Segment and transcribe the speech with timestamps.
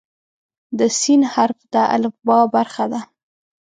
[0.77, 1.01] د "س"
[1.33, 2.99] حرف د الفبا برخه ده.